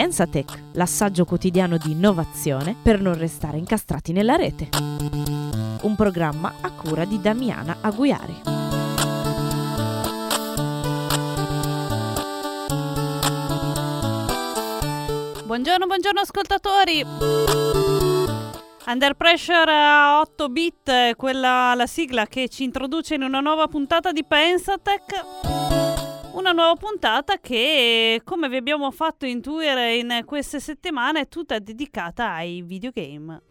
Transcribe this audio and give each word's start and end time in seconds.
Pensatech, 0.00 0.62
l'assaggio 0.72 1.26
quotidiano 1.26 1.76
di 1.76 1.90
innovazione 1.90 2.74
per 2.82 3.02
non 3.02 3.18
restare 3.18 3.58
incastrati 3.58 4.12
nella 4.12 4.34
rete. 4.34 4.70
Un 5.82 5.94
programma 5.94 6.54
a 6.62 6.70
cura 6.70 7.04
di 7.04 7.20
Damiana 7.20 7.76
Aguiari. 7.82 8.40
Buongiorno, 15.44 15.84
buongiorno 15.86 16.20
ascoltatori. 16.20 17.04
Under 18.86 19.12
Pressure 19.12 19.70
a 19.70 20.20
8 20.20 20.48
bit, 20.48 21.14
quella 21.16 21.74
la 21.74 21.86
sigla 21.86 22.24
che 22.24 22.48
ci 22.48 22.64
introduce 22.64 23.16
in 23.16 23.22
una 23.22 23.40
nuova 23.40 23.66
puntata 23.66 24.12
di 24.12 24.24
Pensatech 24.24 25.89
una 26.32 26.52
nuova 26.52 26.74
puntata 26.74 27.38
che, 27.38 28.20
come 28.24 28.48
vi 28.48 28.56
abbiamo 28.56 28.90
fatto 28.90 29.26
intuire 29.26 29.96
in 29.96 30.22
queste 30.24 30.60
settimane, 30.60 31.20
è 31.20 31.28
tutta 31.28 31.58
dedicata 31.58 32.32
ai 32.32 32.62
videogame. 32.62 33.42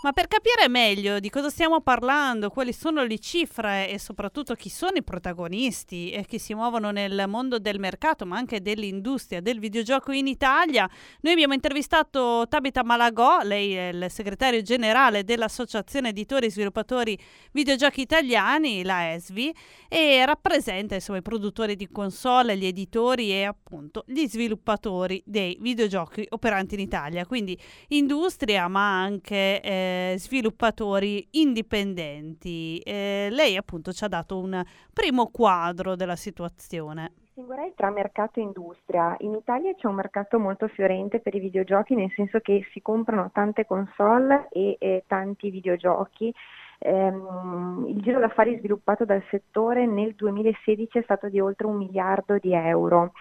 Ma 0.00 0.12
per 0.12 0.28
capire 0.28 0.68
meglio 0.68 1.18
di 1.18 1.28
cosa 1.28 1.50
stiamo 1.50 1.80
parlando, 1.80 2.50
quali 2.50 2.72
sono 2.72 3.02
le 3.02 3.18
cifre 3.18 3.90
e 3.90 3.98
soprattutto 3.98 4.54
chi 4.54 4.68
sono 4.68 4.92
i 4.94 5.02
protagonisti 5.02 6.12
e 6.12 6.24
che 6.24 6.38
si 6.38 6.54
muovono 6.54 6.92
nel 6.92 7.24
mondo 7.26 7.58
del 7.58 7.80
mercato, 7.80 8.24
ma 8.24 8.36
anche 8.36 8.62
dell'industria 8.62 9.40
del 9.40 9.58
videogioco 9.58 10.12
in 10.12 10.28
Italia, 10.28 10.88
noi 11.22 11.32
abbiamo 11.32 11.52
intervistato 11.52 12.46
Tabita 12.48 12.84
Malagò, 12.84 13.40
lei 13.42 13.74
è 13.74 13.88
il 13.88 14.06
segretario 14.08 14.62
generale 14.62 15.24
dell'Associazione 15.24 16.10
Editori 16.10 16.46
e 16.46 16.52
Sviluppatori 16.52 17.18
Videogiochi 17.50 18.00
Italiani, 18.00 18.84
la 18.84 19.14
ESVI, 19.14 19.52
e 19.88 20.24
rappresenta 20.24 20.94
insomma 20.94 21.18
i 21.18 21.22
produttori 21.22 21.74
di 21.74 21.88
console, 21.88 22.56
gli 22.56 22.66
editori 22.66 23.32
e 23.32 23.42
appunto 23.42 24.04
gli 24.06 24.28
sviluppatori 24.28 25.20
dei 25.26 25.58
videogiochi 25.60 26.24
operanti 26.28 26.74
in 26.74 26.80
Italia, 26.82 27.26
quindi 27.26 27.58
industria 27.88 28.68
ma 28.68 29.02
anche 29.02 29.60
eh, 29.60 29.86
sviluppatori 30.16 31.26
indipendenti. 31.32 32.78
Eh, 32.78 33.28
lei 33.30 33.56
appunto 33.56 33.92
ci 33.92 34.04
ha 34.04 34.08
dato 34.08 34.38
un 34.38 34.62
primo 34.92 35.28
quadro 35.28 35.96
della 35.96 36.16
situazione. 36.16 37.12
Distinguerei 37.38 37.72
tra 37.76 37.90
mercato 37.90 38.40
e 38.40 38.42
industria. 38.42 39.14
In 39.20 39.34
Italia 39.34 39.74
c'è 39.74 39.86
un 39.86 39.94
mercato 39.94 40.38
molto 40.38 40.66
fiorente 40.68 41.20
per 41.20 41.34
i 41.34 41.40
videogiochi, 41.40 41.94
nel 41.94 42.12
senso 42.16 42.40
che 42.40 42.66
si 42.72 42.82
comprano 42.82 43.30
tante 43.32 43.64
console 43.64 44.48
e, 44.50 44.76
e 44.80 45.04
tanti 45.06 45.50
videogiochi. 45.50 46.34
Um, 46.80 47.86
il 47.88 48.00
giro 48.02 48.20
d'affari 48.20 48.56
sviluppato 48.58 49.04
dal 49.04 49.22
settore 49.30 49.84
nel 49.84 50.14
2016 50.14 50.98
è 50.98 51.02
stato 51.02 51.28
di 51.28 51.40
oltre 51.40 51.66
un 51.66 51.76
miliardo 51.76 52.38
di 52.38 52.52
euro. 52.52 53.12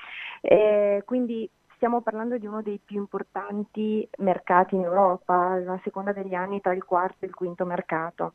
Eh, 0.41 1.01
quindi 1.05 1.49
stiamo 1.77 2.01
parlando 2.01 2.37
di 2.37 2.45
uno 2.45 2.61
dei 2.61 2.79
più 2.83 2.97
importanti 2.97 4.07
mercati 4.17 4.75
in 4.75 4.81
Europa, 4.81 5.53
a 5.53 5.79
seconda 5.83 6.11
degli 6.11 6.33
anni 6.33 6.59
tra 6.59 6.73
il 6.73 6.83
quarto 6.83 7.23
e 7.23 7.27
il 7.27 7.35
quinto 7.35 7.65
mercato. 7.65 8.33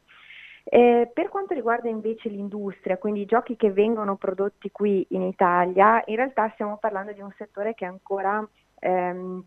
Eh, 0.64 1.10
per 1.12 1.28
quanto 1.28 1.52
riguarda 1.52 1.88
invece 1.88 2.28
l'industria, 2.28 2.96
quindi 2.96 3.22
i 3.22 3.26
giochi 3.26 3.56
che 3.56 3.72
vengono 3.72 4.14
prodotti 4.16 4.70
qui 4.70 5.04
in 5.10 5.22
Italia, 5.22 6.02
in 6.06 6.16
realtà 6.16 6.50
stiamo 6.54 6.78
parlando 6.78 7.12
di 7.12 7.20
un 7.20 7.32
settore 7.36 7.74
che 7.74 7.84
è 7.84 7.88
ancora 7.88 8.48
ehm, 8.78 9.44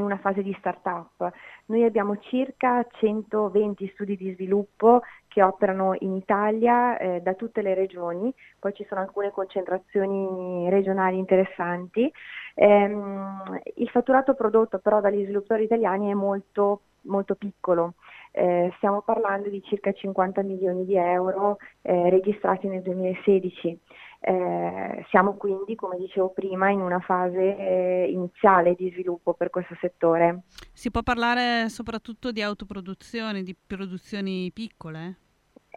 in 0.00 0.06
una 0.06 0.18
fase 0.18 0.42
di 0.42 0.54
start-up. 0.58 1.30
Noi 1.66 1.84
abbiamo 1.84 2.18
circa 2.18 2.84
120 2.90 3.90
studi 3.94 4.16
di 4.16 4.32
sviluppo 4.32 5.02
che 5.28 5.42
operano 5.42 5.94
in 6.00 6.16
Italia 6.16 6.98
eh, 6.98 7.20
da 7.20 7.34
tutte 7.34 7.62
le 7.62 7.74
regioni, 7.74 8.34
poi 8.58 8.74
ci 8.74 8.84
sono 8.88 9.00
alcune 9.00 9.30
concentrazioni 9.30 10.68
regionali 10.68 11.18
interessanti. 11.18 12.12
Ehm, 12.54 13.60
il 13.76 13.88
fatturato 13.90 14.34
prodotto 14.34 14.78
però 14.78 15.00
dagli 15.00 15.22
sviluppatori 15.22 15.64
italiani 15.64 16.10
è 16.10 16.14
molto, 16.14 16.80
molto 17.02 17.36
piccolo. 17.36 17.94
Eh, 18.32 18.72
stiamo 18.76 19.02
parlando 19.02 19.48
di 19.48 19.62
circa 19.62 19.92
50 19.92 20.42
milioni 20.42 20.84
di 20.84 20.96
euro 20.96 21.58
eh, 21.82 22.10
registrati 22.10 22.68
nel 22.68 22.82
2016. 22.82 23.78
Eh, 24.22 25.06
siamo 25.08 25.34
quindi, 25.34 25.74
come 25.74 25.96
dicevo 25.96 26.30
prima, 26.30 26.68
in 26.70 26.80
una 26.80 27.00
fase 27.00 27.56
eh, 27.56 28.10
iniziale 28.10 28.74
di 28.74 28.90
sviluppo 28.90 29.34
per 29.34 29.50
questo 29.50 29.76
settore. 29.80 30.42
Si 30.72 30.90
può 30.90 31.02
parlare 31.02 31.68
soprattutto 31.68 32.30
di 32.30 32.42
autoproduzioni, 32.42 33.42
di 33.42 33.56
produzioni 33.66 34.50
piccole? 34.52 35.16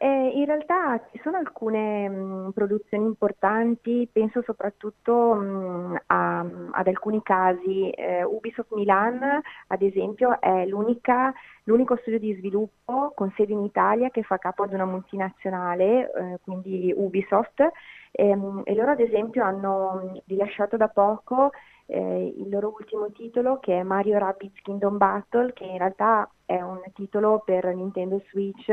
Eh, 0.03 0.31
in 0.35 0.43
realtà 0.43 0.99
ci 1.11 1.19
sono 1.23 1.37
alcune 1.37 2.09
mh, 2.09 2.51
produzioni 2.53 3.05
importanti, 3.05 4.05
penso 4.11 4.41
soprattutto 4.41 5.33
mh, 5.33 6.01
a, 6.07 6.39
ad 6.71 6.87
alcuni 6.87 7.21
casi. 7.23 7.89
Eh, 7.89 8.21
Ubisoft 8.25 8.73
Milan, 8.73 9.21
ad 9.67 9.81
esempio, 9.81 10.41
è 10.41 10.65
l'unico 10.65 11.95
studio 12.01 12.19
di 12.19 12.33
sviluppo 12.33 13.13
con 13.15 13.31
sede 13.37 13.53
in 13.53 13.63
Italia 13.63 14.09
che 14.09 14.23
fa 14.23 14.37
capo 14.39 14.63
ad 14.63 14.73
una 14.73 14.83
multinazionale, 14.83 16.11
eh, 16.11 16.39
quindi 16.43 16.93
Ubisoft, 16.93 17.65
ehm, 18.11 18.63
e 18.65 18.75
loro 18.75 18.91
ad 18.91 18.99
esempio 18.99 19.45
hanno 19.45 20.21
rilasciato 20.25 20.75
da 20.75 20.89
poco 20.89 21.51
eh, 21.85 22.33
il 22.37 22.49
loro 22.49 22.73
ultimo 22.77 23.09
titolo 23.11 23.59
che 23.59 23.79
è 23.79 23.83
Mario 23.83 24.17
Rabbids 24.17 24.61
Kingdom 24.63 24.97
Battle, 24.97 25.53
che 25.53 25.63
in 25.63 25.77
realtà 25.77 26.29
è 26.53 26.61
un 26.61 26.81
titolo 26.93 27.41
per 27.43 27.65
Nintendo 27.73 28.21
Switch 28.29 28.71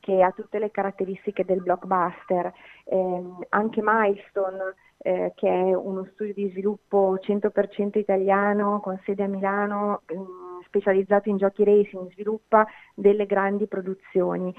che 0.00 0.22
ha 0.22 0.32
tutte 0.32 0.58
le 0.58 0.70
caratteristiche 0.70 1.44
del 1.44 1.62
blockbuster. 1.62 2.52
Eh, 2.84 3.22
anche 3.50 3.80
Milestone, 3.82 4.74
eh, 4.98 5.32
che 5.36 5.48
è 5.48 5.74
uno 5.74 6.08
studio 6.12 6.34
di 6.34 6.50
sviluppo 6.50 7.18
100% 7.20 7.98
italiano 7.98 8.80
con 8.80 9.00
sede 9.04 9.22
a 9.22 9.28
Milano, 9.28 10.02
ehm, 10.06 10.62
specializzato 10.64 11.28
in 11.28 11.36
giochi 11.36 11.64
racing, 11.64 12.10
sviluppa 12.12 12.66
delle 12.94 13.26
grandi 13.26 13.66
produzioni. 13.66 14.54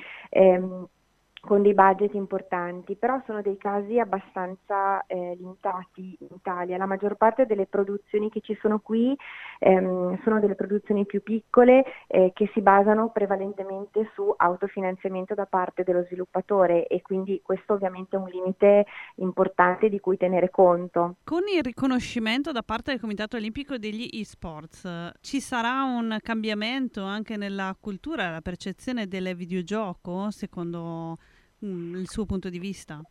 Con 1.41 1.63
dei 1.63 1.73
budget 1.73 2.13
importanti, 2.13 2.95
però 2.95 3.19
sono 3.25 3.41
dei 3.41 3.57
casi 3.57 3.97
abbastanza 3.97 5.03
eh, 5.07 5.35
limitati 5.39 6.15
in 6.19 6.27
Italia. 6.35 6.77
La 6.77 6.85
maggior 6.85 7.15
parte 7.15 7.47
delle 7.47 7.65
produzioni 7.65 8.29
che 8.29 8.41
ci 8.41 8.55
sono 8.61 8.79
qui 8.79 9.17
ehm, 9.57 10.21
sono 10.23 10.39
delle 10.39 10.53
produzioni 10.53 11.05
più 11.05 11.23
piccole 11.23 11.83
eh, 12.07 12.31
che 12.35 12.49
si 12.53 12.61
basano 12.61 13.09
prevalentemente 13.09 14.11
su 14.13 14.31
autofinanziamento 14.37 15.33
da 15.33 15.47
parte 15.47 15.83
dello 15.83 16.03
sviluppatore 16.03 16.85
e 16.85 17.01
quindi 17.01 17.41
questo 17.43 17.73
ovviamente 17.73 18.15
è 18.15 18.19
un 18.19 18.29
limite 18.29 18.85
importante 19.15 19.89
di 19.89 19.99
cui 19.99 20.17
tenere 20.17 20.51
conto. 20.51 21.15
Con 21.23 21.41
il 21.51 21.63
riconoscimento 21.63 22.51
da 22.51 22.61
parte 22.61 22.91
del 22.91 22.99
Comitato 22.99 23.37
Olimpico 23.37 23.77
degli 23.77 24.07
eSports 24.11 25.13
ci 25.21 25.39
sarà 25.39 25.83
un 25.83 26.17
cambiamento 26.21 27.03
anche 27.03 27.35
nella 27.35 27.75
cultura, 27.79 28.29
la 28.29 28.41
percezione 28.41 29.07
del 29.07 29.35
videogioco 29.35 30.29
secondo 30.29 31.17
il 31.61 32.07
suo 32.09 32.25
punto 32.25 32.49
di 32.49 32.59
vista? 32.59 33.01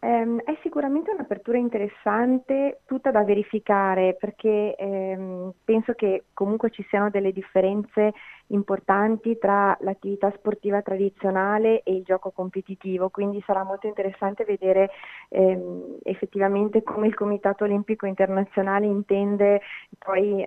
Um, 0.00 0.40
è 0.42 0.56
sicuramente 0.62 1.10
un'apertura 1.10 1.58
interessante, 1.58 2.82
tutta 2.86 3.10
da 3.10 3.24
verificare 3.24 4.14
perché 4.14 4.76
um, 4.78 5.52
penso 5.64 5.94
che 5.94 6.26
comunque 6.34 6.70
ci 6.70 6.86
siano 6.88 7.10
delle 7.10 7.32
differenze 7.32 8.12
importanti 8.48 9.38
tra 9.38 9.76
l'attività 9.80 10.32
sportiva 10.36 10.82
tradizionale 10.82 11.82
e 11.82 11.96
il 11.96 12.04
gioco 12.04 12.30
competitivo, 12.30 13.08
quindi 13.08 13.42
sarà 13.44 13.64
molto 13.64 13.88
interessante 13.88 14.44
vedere 14.44 14.90
um, 15.30 15.96
effettivamente 16.04 16.82
come 16.84 17.08
il 17.08 17.14
Comitato 17.14 17.64
Olimpico 17.64 18.06
Internazionale 18.06 18.86
intende 18.86 19.62
poi 19.98 20.46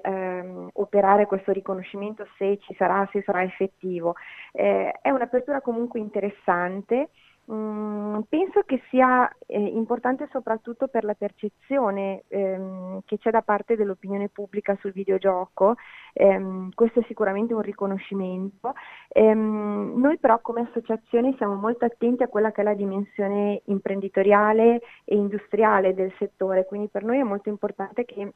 operare 0.73 1.25
questo 1.25 1.51
riconoscimento, 1.51 2.25
se 2.37 2.57
ci 2.59 2.73
sarà, 2.75 3.07
se 3.11 3.21
sarà 3.23 3.43
effettivo. 3.43 4.15
Eh, 4.53 4.91
è 5.01 5.09
un'apertura 5.09 5.61
comunque 5.61 5.99
interessante. 5.99 7.09
Mm, 7.51 8.21
penso 8.29 8.61
che 8.65 8.81
sia 8.89 9.29
eh, 9.45 9.59
importante 9.59 10.29
soprattutto 10.31 10.87
per 10.87 11.03
la 11.03 11.15
percezione 11.15 12.23
ehm, 12.29 13.01
che 13.03 13.17
c'è 13.17 13.29
da 13.29 13.41
parte 13.41 13.75
dell'opinione 13.75 14.29
pubblica 14.29 14.77
sul 14.79 14.93
videogioco, 14.93 15.75
ehm, 16.13 16.69
questo 16.73 17.01
è 17.01 17.03
sicuramente 17.07 17.53
un 17.53 17.61
riconoscimento. 17.61 18.73
Ehm, 19.09 19.93
noi 19.97 20.17
però 20.17 20.39
come 20.39 20.61
associazione 20.61 21.35
siamo 21.35 21.55
molto 21.55 21.83
attenti 21.83 22.23
a 22.23 22.29
quella 22.29 22.51
che 22.51 22.61
è 22.61 22.63
la 22.63 22.73
dimensione 22.73 23.61
imprenditoriale 23.65 24.81
e 25.03 25.15
industriale 25.15 25.93
del 25.93 26.13
settore, 26.17 26.65
quindi 26.65 26.87
per 26.87 27.03
noi 27.03 27.19
è 27.19 27.23
molto 27.23 27.49
importante 27.49 28.05
che 28.05 28.33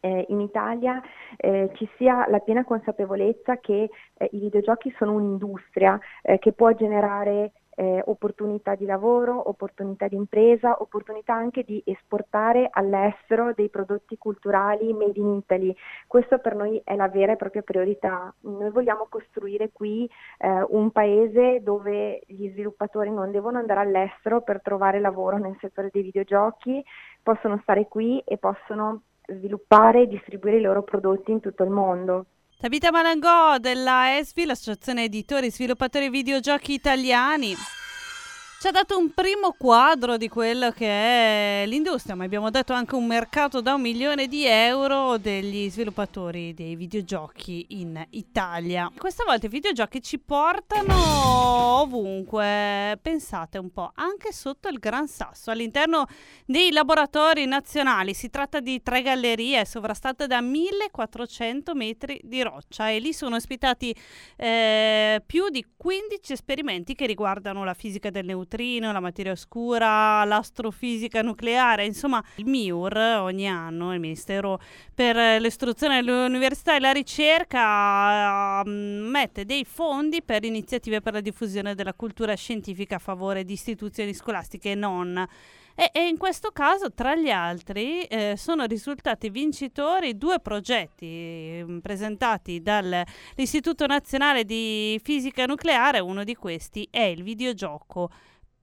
eh, 0.00 0.26
in 0.30 0.40
Italia 0.40 1.00
eh, 1.36 1.70
ci 1.74 1.88
sia 1.96 2.28
la 2.28 2.40
piena 2.40 2.64
consapevolezza 2.64 3.58
che 3.58 3.88
eh, 4.14 4.28
i 4.32 4.38
videogiochi 4.40 4.92
sono 4.98 5.12
un'industria 5.12 5.98
eh, 6.22 6.38
che 6.40 6.52
può 6.52 6.72
generare 6.72 7.52
eh, 7.74 8.02
opportunità 8.06 8.74
di 8.74 8.84
lavoro, 8.84 9.48
opportunità 9.48 10.08
di 10.08 10.16
impresa, 10.16 10.76
opportunità 10.80 11.34
anche 11.34 11.62
di 11.62 11.82
esportare 11.84 12.68
all'estero 12.70 13.52
dei 13.54 13.68
prodotti 13.68 14.18
culturali 14.18 14.92
made 14.92 15.18
in 15.18 15.34
Italy. 15.34 15.74
Questo 16.06 16.38
per 16.38 16.54
noi 16.54 16.80
è 16.84 16.94
la 16.96 17.08
vera 17.08 17.32
e 17.32 17.36
propria 17.36 17.62
priorità. 17.62 18.32
Noi 18.40 18.70
vogliamo 18.70 19.06
costruire 19.08 19.70
qui 19.72 20.08
eh, 20.38 20.64
un 20.68 20.90
paese 20.90 21.62
dove 21.62 22.22
gli 22.26 22.50
sviluppatori 22.50 23.10
non 23.10 23.30
devono 23.30 23.58
andare 23.58 23.80
all'estero 23.80 24.42
per 24.42 24.60
trovare 24.62 25.00
lavoro 25.00 25.38
nel 25.38 25.56
settore 25.60 25.90
dei 25.92 26.02
videogiochi, 26.02 26.82
possono 27.22 27.58
stare 27.62 27.88
qui 27.88 28.20
e 28.24 28.36
possono 28.38 29.02
sviluppare 29.26 30.02
e 30.02 30.08
distribuire 30.08 30.58
i 30.58 30.62
loro 30.62 30.82
prodotti 30.82 31.30
in 31.30 31.40
tutto 31.40 31.62
il 31.62 31.70
mondo. 31.70 32.26
Tabita 32.62 32.92
Malangò 32.92 33.58
della 33.58 34.16
ESVI, 34.18 34.44
l'Associazione 34.44 35.02
Editori 35.02 35.48
e 35.48 35.50
Sviluppatori 35.50 36.08
Videogiochi 36.08 36.74
Italiani 36.74 37.56
ci 38.62 38.68
ha 38.68 38.70
dato 38.70 38.96
un 38.96 39.12
primo 39.12 39.56
quadro 39.58 40.16
di 40.16 40.28
quello 40.28 40.70
che 40.70 40.86
è 40.86 41.66
l'industria, 41.66 42.14
ma 42.14 42.22
abbiamo 42.22 42.48
dato 42.48 42.72
anche 42.72 42.94
un 42.94 43.08
mercato 43.08 43.60
da 43.60 43.74
un 43.74 43.80
milione 43.80 44.28
di 44.28 44.46
euro 44.46 45.18
degli 45.18 45.68
sviluppatori 45.68 46.54
dei 46.54 46.76
videogiochi 46.76 47.66
in 47.70 48.00
Italia. 48.10 48.88
Questa 48.96 49.24
volta 49.26 49.46
i 49.46 49.48
videogiochi 49.48 50.00
ci 50.00 50.20
portano 50.20 50.94
ovunque, 51.80 53.00
pensate 53.02 53.58
un 53.58 53.72
po', 53.72 53.90
anche 53.96 54.32
sotto 54.32 54.68
il 54.68 54.78
Gran 54.78 55.08
Sasso, 55.08 55.50
all'interno 55.50 56.06
dei 56.46 56.70
laboratori 56.70 57.46
nazionali. 57.46 58.14
Si 58.14 58.30
tratta 58.30 58.60
di 58.60 58.80
tre 58.80 59.02
gallerie 59.02 59.64
sovrastate 59.64 60.28
da 60.28 60.40
1400 60.40 61.74
metri 61.74 62.20
di 62.22 62.40
roccia 62.42 62.90
e 62.90 63.00
lì 63.00 63.12
sono 63.12 63.34
ospitati 63.34 63.92
eh, 64.36 65.20
più 65.26 65.48
di 65.48 65.66
15 65.76 66.32
esperimenti 66.32 66.94
che 66.94 67.06
riguardano 67.06 67.64
la 67.64 67.74
fisica 67.74 68.10
del 68.10 68.24
neutrino 68.24 68.50
neutrino, 68.52 68.92
la 68.92 69.00
materia 69.00 69.32
oscura, 69.32 70.24
l'astrofisica 70.24 71.22
nucleare, 71.22 71.84
insomma 71.84 72.22
il 72.36 72.46
MIUR 72.46 72.96
ogni 73.20 73.48
anno, 73.48 73.94
il 73.94 74.00
Ministero 74.00 74.60
per 74.94 75.40
l'istruzione 75.40 76.02
dell'università 76.02 76.76
e 76.76 76.80
la 76.80 76.92
ricerca 76.92 78.62
mm, 78.64 79.08
mette 79.08 79.44
dei 79.44 79.64
fondi 79.64 80.22
per 80.22 80.44
iniziative 80.44 81.00
per 81.00 81.14
la 81.14 81.20
diffusione 81.20 81.74
della 81.74 81.94
cultura 81.94 82.34
scientifica 82.34 82.96
a 82.96 82.98
favore 82.98 83.44
di 83.44 83.54
istituzioni 83.54 84.12
scolastiche 84.12 84.72
e 84.72 84.74
non. 84.74 85.26
E, 85.74 85.90
e, 85.90 86.06
in 86.06 86.18
questo 86.18 86.50
caso, 86.50 86.92
tra 86.92 87.16
gli 87.16 87.30
altri, 87.30 88.02
eh, 88.02 88.34
sono 88.36 88.66
risultati 88.66 89.30
vincitori 89.30 90.18
due 90.18 90.38
progetti 90.38 91.06
eh, 91.06 91.78
presentati 91.80 92.60
dall'Istituto 92.60 93.86
Nazionale 93.86 94.44
di 94.44 95.00
Fisica 95.02 95.46
Nucleare. 95.46 95.98
Uno 96.00 96.24
di 96.24 96.34
questi 96.34 96.86
è 96.90 97.00
il 97.00 97.22
videogioco 97.22 98.10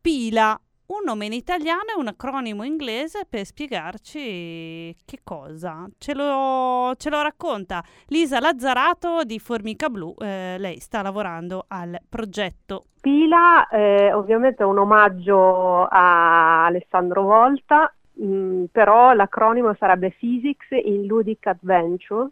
Pila, 0.02 0.58
un 0.88 1.02
nome 1.04 1.26
in 1.26 1.34
italiano 1.34 1.92
e 1.94 2.00
un 2.00 2.08
acronimo 2.08 2.64
inglese 2.64 3.26
per 3.30 3.44
spiegarci 3.44 4.96
che 5.06 5.20
cosa. 5.26 5.86
Ce 5.98 6.16
lo, 6.16 6.94
ce 6.96 7.10
lo 7.10 7.22
racconta 7.22 7.84
Lisa 8.08 8.40
Lazzarato 8.40 9.24
di 9.26 9.40
Formica 9.40 9.90
Blu, 9.90 10.16
eh, 10.18 10.56
lei 10.58 10.80
sta 10.80 11.02
lavorando 11.02 11.66
al 11.68 11.98
progetto. 12.08 12.86
Pila 13.02 13.68
eh, 13.68 14.14
ovviamente 14.14 14.64
è 14.64 14.66
un 14.66 14.78
omaggio 14.78 15.84
a 15.84 16.66
Alessandro 16.68 17.24
Volta, 17.24 17.94
mh, 18.14 18.26
mm, 18.26 18.64
però 18.72 19.12
l'acronimo 19.12 19.76
sarebbe 19.78 20.16
Physics 20.18 20.68
in 20.82 21.06
Ludic 21.08 21.46
Adventure. 21.48 22.30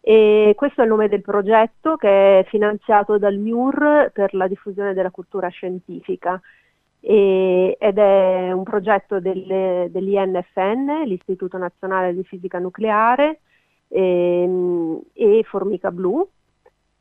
E 0.00 0.54
questo 0.56 0.80
è 0.80 0.84
il 0.84 0.90
nome 0.90 1.08
del 1.08 1.20
progetto 1.20 1.96
che 1.96 2.40
è 2.40 2.44
finanziato 2.48 3.18
dal 3.18 3.36
MIUR 3.36 4.10
per 4.12 4.34
la 4.34 4.46
diffusione 4.46 4.94
della 4.94 5.10
cultura 5.10 5.48
scientifica 5.48 6.40
e, 7.04 7.76
ed 7.80 7.98
è 7.98 8.52
un 8.52 8.62
progetto 8.62 9.18
del, 9.18 9.90
dell'INFN, 9.90 11.02
l'Istituto 11.04 11.58
Nazionale 11.58 12.14
di 12.14 12.22
Fisica 12.22 12.60
Nucleare, 12.60 13.40
e, 13.88 14.42
ehm, 14.42 15.00
e 15.12 15.42
Formica 15.44 15.90
Blu, 15.90 16.26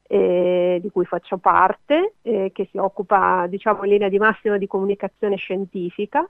eh, 0.07 0.79
di 0.81 0.89
cui 0.89 1.05
faccio 1.05 1.37
parte, 1.37 2.15
eh, 2.23 2.51
che 2.51 2.67
si 2.71 2.77
occupa 2.77 3.45
diciamo, 3.47 3.83
in 3.83 3.91
linea 3.91 4.09
di 4.09 4.17
massima 4.17 4.57
di 4.57 4.67
comunicazione 4.67 5.35
scientifica. 5.35 6.27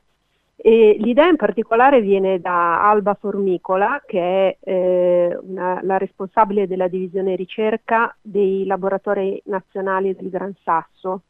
E 0.64 0.98
l'idea 1.00 1.28
in 1.28 1.38
particolare 1.38 2.02
viene 2.02 2.40
da 2.40 2.88
Alba 2.88 3.16
Formicola, 3.16 4.04
che 4.06 4.20
è 4.20 4.58
eh, 4.70 5.38
una, 5.42 5.80
la 5.82 5.98
responsabile 5.98 6.68
della 6.68 6.88
divisione 6.88 7.36
ricerca 7.36 8.16
dei 8.22 8.66
laboratori 8.66 9.42
nazionali 9.46 10.14
del 10.14 10.30
Gran 10.30 10.54
Sasso, 10.62 11.22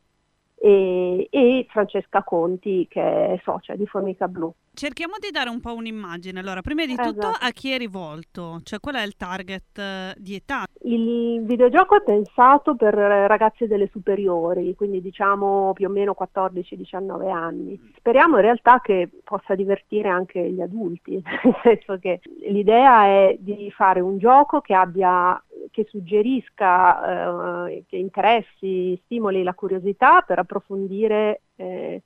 e, 0.62 1.28
e 1.32 1.66
Francesca 1.70 2.22
Conti 2.24 2.86
che 2.88 3.02
è 3.02 3.42
socia 3.44 3.76
di 3.76 3.88
Formica 3.88 4.28
Blu. 4.28 4.54
Cerchiamo 4.74 5.16
di 5.20 5.32
dare 5.32 5.50
un 5.50 5.60
po' 5.60 5.74
un'immagine. 5.74 6.40
Allora, 6.40 6.62
prima 6.62 6.86
di 6.86 6.96
tutto 6.96 7.30
esatto. 7.30 7.46
a 7.46 7.50
chi 7.50 7.72
è 7.72 7.78
rivolto? 7.78 8.60
Cioè 8.64 8.80
qual 8.80 8.96
è 8.96 9.04
il 9.04 9.18
target 9.18 9.78
eh, 9.78 10.14
di 10.18 10.36
età? 10.36 10.64
Il 10.84 11.44
videogioco 11.44 11.98
è 11.98 12.04
pensato 12.04 12.76
per 12.76 12.94
ragazzi 12.94 13.68
delle 13.68 13.90
superiori, 13.92 14.74
quindi 14.76 15.02
diciamo 15.02 15.74
più 15.74 15.88
o 15.88 15.92
meno 15.92 16.16
14-19 16.18 17.30
anni. 17.30 17.92
Speriamo 17.98 18.38
in 18.38 18.44
realtà 18.44 18.80
che 18.82 19.10
possa 19.24 19.56
divertire 19.56 20.08
anche 20.08 20.40
gli 20.50 20.62
adulti, 20.62 21.22
nel 21.44 21.56
senso 21.64 21.98
che 21.98 22.22
l'idea 22.48 23.06
è 23.06 23.36
di 23.40 23.70
fare 23.76 24.00
un 24.00 24.20
gioco 24.20 24.62
che 24.62 24.74
abbia 24.74 25.42
che 25.70 25.86
suggerisca, 25.90 27.68
eh, 27.68 27.84
che 27.88 27.98
interessi, 27.98 29.00
stimoli 29.06 29.44
la 29.44 29.54
curiosità 29.54 30.22
per 30.22 30.40
approfondire 30.40 31.42
eh, 31.56 32.02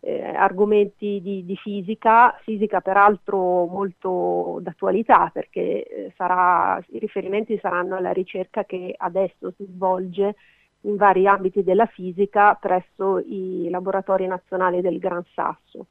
eh, 0.00 0.22
argomenti 0.22 1.20
di, 1.20 1.44
di, 1.44 1.56
fisica, 1.56 2.38
fisica 2.42 2.80
peraltro 2.80 3.66
molto 3.66 4.58
d'attualità 4.60 5.30
perché 5.32 5.84
eh, 5.84 6.12
sarà, 6.16 6.82
i 6.90 6.98
riferimenti 6.98 7.58
saranno 7.60 7.96
alla 7.96 8.12
ricerca 8.12 8.64
che 8.64 8.94
adesso 8.96 9.52
si 9.56 9.66
svolge 9.68 10.36
in 10.82 10.96
vari 10.96 11.26
ambiti 11.26 11.64
della 11.64 11.86
fisica 11.86 12.54
presso 12.54 13.18
i 13.18 13.68
laboratori 13.68 14.26
nazionali 14.26 14.80
del 14.80 14.98
Gran 14.98 15.24
Sasso. 15.34 15.88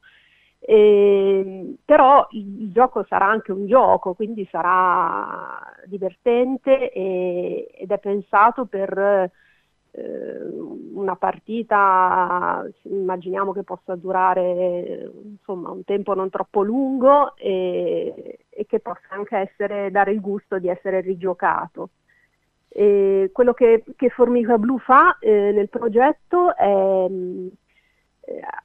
E, 0.58 1.76
però 1.84 2.26
il, 2.30 2.72
gioco 2.72 3.04
sarà 3.08 3.26
anche 3.26 3.52
un 3.52 3.66
gioco, 3.66 4.14
quindi 4.14 4.46
sarà 4.50 5.60
divertente 5.84 6.90
e, 6.90 7.68
ed 7.72 7.90
è 7.90 7.98
pensato 7.98 8.64
per 8.66 9.30
eh, 9.92 10.38
una 10.92 11.16
partita 11.16 12.66
immaginiamo 12.82 13.52
che 13.52 13.62
possa 13.62 13.94
durare 13.94 15.10
insomma, 15.22 15.70
un 15.70 15.84
tempo 15.84 16.14
non 16.14 16.30
troppo 16.30 16.62
lungo 16.62 17.36
e, 17.36 18.38
e, 18.48 18.66
che 18.66 18.80
possa 18.80 19.08
anche 19.10 19.36
essere, 19.36 19.90
dare 19.90 20.12
il 20.12 20.20
gusto 20.20 20.58
di 20.58 20.68
essere 20.68 21.00
rigiocato. 21.00 21.90
Quello 22.68 23.54
che, 23.54 23.84
che, 23.96 24.10
Formica 24.10 24.58
Blu 24.58 24.78
fa 24.78 25.16
eh, 25.18 25.50
nel 25.52 25.70
progetto 25.70 26.54
è 26.54 27.06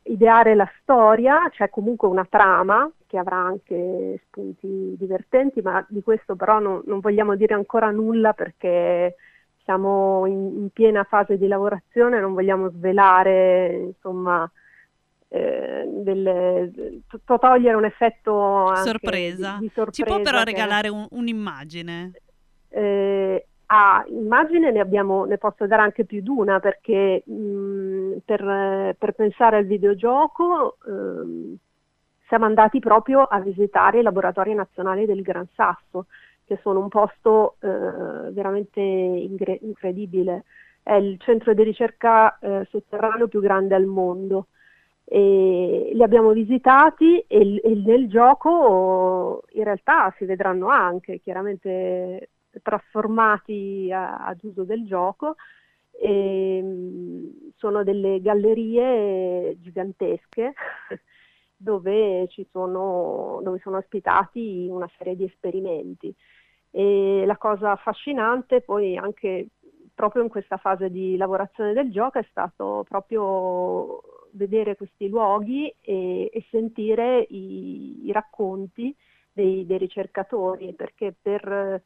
ideare 0.04 0.56
la 0.56 0.70
storia, 0.82 1.50
c'è 1.50 1.70
comunque 1.70 2.08
una 2.08 2.26
trama 2.30 2.90
che 3.06 3.18
avrà 3.18 3.38
anche 3.38 4.22
spunti 4.26 4.96
divertenti, 4.98 5.62
ma 5.62 5.86
di 5.88 6.02
questo 6.02 6.36
però 6.36 6.60
non, 6.60 6.82
non 6.86 7.00
vogliamo 7.00 7.36
dire 7.36 7.54
ancora 7.54 7.92
nulla 7.92 8.34
perché 8.34 9.16
siamo 9.64 10.26
in, 10.26 10.58
in, 10.58 10.70
piena 10.72 11.04
fase 11.04 11.38
di 11.38 11.48
lavorazione, 11.48 12.20
non 12.20 12.34
vogliamo 12.34 12.70
svelare, 12.70 13.74
insomma, 13.94 14.50
eh, 15.28 15.86
delle, 15.88 16.72
to- 17.08 17.40
togliere 17.40 17.76
un 17.76 17.86
effetto 17.86 18.74
sorpresa. 18.76 19.58
Di, 19.60 19.68
di 19.68 19.72
sorpresa. 19.74 19.92
Ci 19.92 20.04
può 20.04 20.22
però 20.22 20.44
regalare 20.44 20.90
un, 20.90 21.06
un'immagine? 21.12 22.12
Eh, 22.70 23.46
ah, 23.68 24.04
immagine 24.08 24.72
ne, 24.72 24.80
abbiamo, 24.80 25.26
ne 25.26 25.38
posso 25.38 25.68
dare 25.68 25.82
anche 25.84 26.06
più 26.06 26.22
di 26.22 26.30
una 26.30 26.60
perché 26.60 27.24
mh, 27.26 27.34
per, 28.26 28.96
per, 28.98 29.14
pensare 29.14 29.58
al 29.58 29.66
videogioco 29.66 30.78
eh, 30.86 31.58
siamo 32.28 32.46
andati 32.46 32.80
proprio 32.80 33.24
a 33.24 33.40
visitare 33.40 34.00
i 34.00 34.04
laboratori 34.04 34.54
nazionali 34.54 35.06
del 35.06 35.22
Gran 35.22 35.48
Sasso 35.54 36.06
che 36.52 36.60
sono 36.62 36.80
un 36.80 36.90
posto 36.90 37.56
eh, 37.62 38.32
veramente 38.32 38.82
ingre- 38.82 39.60
incredibile. 39.62 40.44
È 40.84 40.94
il 40.94 41.18
centro 41.22 41.54
di 41.54 41.64
ricerca 41.64 42.38
eh, 42.40 42.68
sotterraneo 42.70 43.30
più 43.30 43.40
grande 43.40 43.76
al 43.76 43.86
mondo. 43.86 44.48
E 45.06 45.92
li 45.94 46.04
abbiamo 46.04 46.32
visitati 46.32 47.20
e, 47.20 47.62
e 47.64 47.76
nel 47.86 48.10
gioco 48.10 49.44
in 49.52 49.64
realtà 49.64 50.14
si 50.18 50.26
vedranno 50.26 50.68
anche 50.68 51.20
chiaramente 51.20 52.30
trasformati 52.62 53.90
a, 53.94 54.26
ad 54.26 54.40
uso 54.44 54.64
del 54.64 54.86
gioco. 54.86 55.36
E, 56.02 56.64
sono 57.58 57.84
delle 57.84 58.20
gallerie 58.22 59.56
gigantesche 59.60 60.54
dove, 61.56 62.28
sono, 62.52 63.40
dove 63.44 63.60
sono 63.60 63.78
ospitati 63.78 64.68
una 64.68 64.90
serie 64.98 65.16
di 65.16 65.26
esperimenti. 65.26 66.14
E 66.72 67.24
la 67.26 67.38
cosa 67.38 67.72
affascinante 67.72 68.62
poi 68.62 68.98
anche 68.98 69.50
proprio 69.94 70.24
in 70.24 70.30
questa 70.30 70.58
fase 70.58 70.90
di 70.90 71.18
lavorazione 71.18 71.74
del 71.74 71.92
gioco 71.92 72.18
è 72.18 72.26
stato 72.32 72.84
proprio 72.88 74.02
vedere 74.32 74.76
questi 74.76 75.08
luoghi 75.08 75.72
e, 75.82 76.32
e 76.34 76.46
sentire 76.50 77.28
i, 77.30 78.08
i 78.08 78.12
racconti 78.12 78.96
dei, 79.32 79.66
dei, 79.66 79.78
ricercatori, 79.78 80.74
perché 80.74 81.14
per 81.22 81.84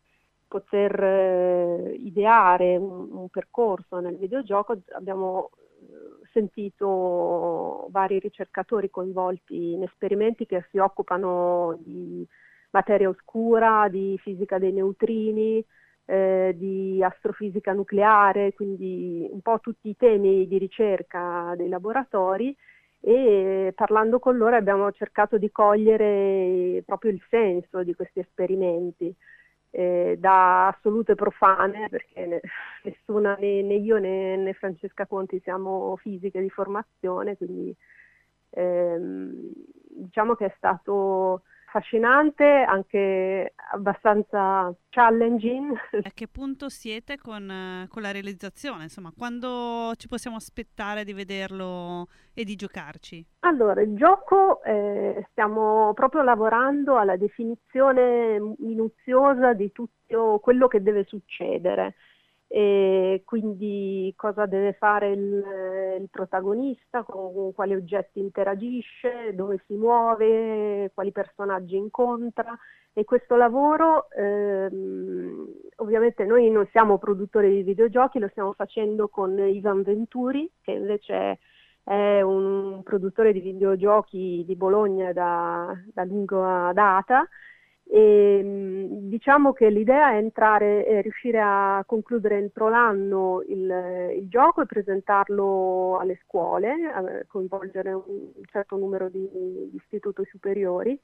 poter 0.48 1.04
eh, 1.04 1.94
ideare 2.00 2.78
un, 2.78 3.10
un, 3.12 3.30
percorso 3.30 4.00
nel 4.00 4.18
videogioco 4.18 4.80
abbiamo 4.94 5.50
eh, 5.82 6.28
sentito 6.32 7.88
vari 7.90 8.20
ricercatori 8.20 8.90
coinvolti 8.90 9.74
in 9.74 9.84
esperimenti 9.84 10.46
che 10.46 10.66
si 10.70 10.78
occupano 10.78 11.78
di 11.80 12.28
materia 12.72 13.10
oscura, 13.10 13.88
di 13.90 14.18
fisica 14.22 14.58
dei 14.60 14.74
neutrini, 14.74 15.66
eh, 16.06 16.54
di 16.56 17.02
astrofisica 17.04 17.74
nucleare, 17.74 18.54
quindi 18.54 19.28
un 19.32 19.42
po' 19.42 19.60
tutti 19.60 19.90
i 19.90 19.96
temi 19.96 20.48
di 20.48 20.58
ricerca 20.58 21.54
dei 21.56 21.70
laboratori 21.70 22.56
e 23.00 23.72
parlando 23.76 24.20
con 24.20 24.36
loro 24.36 24.56
abbiamo 24.56 24.92
cercato 24.92 25.38
di 25.38 25.52
cogliere 25.52 26.82
proprio 26.86 27.12
il 27.12 27.22
senso 27.30 27.84
di 27.84 27.94
questi 27.94 28.20
esperimenti. 28.20 29.16
Eh, 29.78 30.16
da 30.18 30.70
assolute 30.70 31.16
profane, 31.16 31.90
perché 31.90 32.40
nessuna, 32.84 33.36
né, 33.38 33.62
né 33.62 33.74
io 33.74 33.98
né, 33.98 34.38
né, 34.38 34.54
Francesca 34.54 35.06
Conti 35.06 35.42
siamo 35.42 35.98
fisiche 35.98 36.40
di 36.40 36.50
formazione, 36.50 37.36
quindi 37.36 37.76
ehm, 38.52 39.52
diciamo 39.90 40.36
che 40.36 40.46
è 40.46 40.54
stato 40.56 41.42
affascinante, 41.68 42.46
anche 42.46 43.52
abbastanza 43.72 44.74
challenging. 44.90 45.76
A 46.04 46.12
che 46.14 46.28
punto 46.28 46.70
siete 46.70 47.18
con, 47.18 47.88
con, 47.90 48.02
la 48.02 48.12
realizzazione? 48.12 48.84
Insomma, 48.84 49.12
quando 49.16 49.94
ci 49.96 50.08
possiamo 50.08 50.38
aspettare 50.38 51.04
di 51.04 51.14
vederlo 51.14 52.08
e 52.34 52.44
di 52.44 52.56
giocarci? 52.56 53.26
Allora, 53.40 53.82
il 53.82 53.96
gioco 53.96 54.64
eh, 54.64 55.26
stiamo 55.32 55.94
proprio 55.94 56.24
lavorando 56.24 56.98
alla 56.98 57.18
definizione 57.18 58.40
minuziosa 58.58 59.54
di 59.54 59.72
tutto 59.72 60.40
quello 60.42 60.68
che 60.68 60.82
deve 60.82 61.06
succedere 61.06 61.96
e 62.48 63.24
quindi 63.26 64.14
cosa 64.16 64.46
deve 64.46 64.74
fare 64.74 65.12
il, 65.12 65.44
il 66.00 66.08
protagonista, 66.10 67.04
con, 67.04 67.34
con, 67.34 67.54
quali 67.54 67.74
oggetti 67.74 68.20
interagisce, 68.20 69.34
dove 69.34 69.62
si 69.66 69.74
muove, 69.74 70.92
quali 70.94 71.12
personaggi 71.12 71.76
incontra 71.76 72.58
e 72.98 73.04
questo 73.04 73.36
lavoro 73.36 74.10
ehm, 74.12 75.46
ovviamente 75.78 76.24
noi 76.24 76.50
non 76.50 76.66
siamo 76.72 76.98
produttori 76.98 77.54
di 77.54 77.64
videogiochi, 77.64 78.20
lo 78.20 78.30
stiamo 78.30 78.54
facendo 78.54 79.10
con 79.10 79.38
Ivan 79.38 79.82
Venturi 79.82 80.50
che 80.62 80.72
invece 80.72 81.40
è 81.84 82.22
un 82.22 82.82
produttore 82.84 83.34
di 83.34 83.42
videogiochi 83.42 84.46
di 84.48 84.56
Bologna 84.56 85.12
da, 85.12 85.78
da 85.94 86.06
lunga 86.06 86.72
data. 86.74 87.28
E, 87.84 88.40
ehm, 88.40 89.10
diciamo 89.10 89.52
che 89.52 89.70
l'idea 89.70 90.12
è 90.12 90.16
entrare 90.16 90.86
e 90.88 91.02
riuscire 91.02 91.42
a 91.42 91.84
concludere 91.86 92.38
entro 92.38 92.70
l'anno 92.70 93.44
il, 93.46 94.14
il 94.16 94.30
gioco 94.30 94.62
e 94.62 94.68
presentarlo 94.68 95.98
alle 96.00 96.18
scuole, 96.24 97.26
coinvolgere 97.28 97.92
un 97.92 98.32
certo 98.46 98.78
numero 98.78 99.10
di, 99.10 99.30
di 99.34 99.76
istituti 99.76 100.24
superiori 100.32 100.98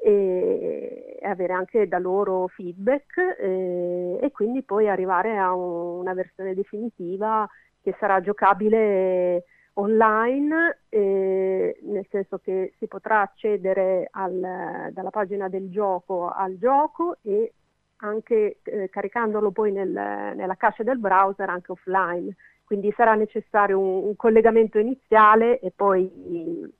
e 0.00 1.18
avere 1.22 1.52
anche 1.52 1.88
da 1.88 1.98
loro 1.98 2.46
feedback 2.48 3.18
e, 3.38 4.18
e 4.20 4.30
quindi 4.30 4.62
poi 4.62 4.88
arrivare 4.88 5.36
a 5.36 5.52
un, 5.52 5.98
una 6.00 6.14
versione 6.14 6.54
definitiva 6.54 7.48
che 7.82 7.94
sarà 7.98 8.20
giocabile 8.20 9.44
online, 9.74 10.80
eh, 10.88 11.78
nel 11.82 12.06
senso 12.10 12.38
che 12.38 12.74
si 12.78 12.86
potrà 12.86 13.20
accedere 13.20 14.08
al, 14.10 14.90
dalla 14.92 15.10
pagina 15.10 15.48
del 15.48 15.70
gioco 15.70 16.28
al 16.28 16.58
gioco 16.58 17.16
e 17.22 17.52
anche 17.98 18.58
eh, 18.62 18.88
caricandolo 18.88 19.50
poi 19.50 19.72
nel, 19.72 19.88
nella 19.90 20.56
cache 20.56 20.84
del 20.84 20.98
browser 20.98 21.48
anche 21.48 21.72
offline. 21.72 22.34
Quindi 22.64 22.92
sarà 22.96 23.14
necessario 23.14 23.78
un, 23.78 24.04
un 24.04 24.16
collegamento 24.16 24.78
iniziale 24.78 25.58
e 25.60 25.72
poi, 25.74 26.70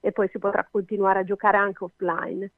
e 0.00 0.12
poi 0.12 0.28
si 0.28 0.38
potrà 0.38 0.66
continuare 0.70 1.20
a 1.20 1.24
giocare 1.24 1.56
anche 1.56 1.84
offline. 1.84 2.52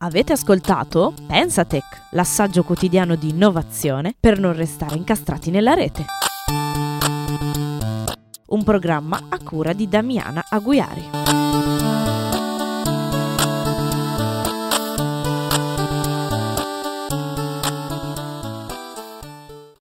Avete 0.00 0.32
ascoltato 0.32 1.12
Pensatech, 1.26 2.10
l'assaggio 2.12 2.62
quotidiano 2.62 3.16
di 3.16 3.30
innovazione 3.30 4.14
per 4.18 4.38
non 4.38 4.54
restare 4.54 4.96
incastrati 4.96 5.50
nella 5.50 5.74
rete 5.74 6.04
un 8.48 8.64
programma 8.64 9.26
a 9.28 9.38
cura 9.42 9.72
di 9.72 9.88
Damiana 9.88 10.44
Aguiari. 10.48 11.47